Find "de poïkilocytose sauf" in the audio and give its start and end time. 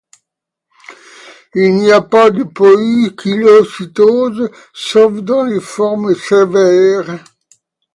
2.31-5.13